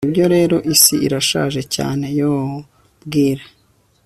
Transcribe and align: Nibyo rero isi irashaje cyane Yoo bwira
Nibyo 0.03 0.25
rero 0.35 0.57
isi 0.73 0.95
irashaje 1.05 1.61
cyane 1.75 2.05
Yoo 2.19 2.51
bwira 3.05 3.45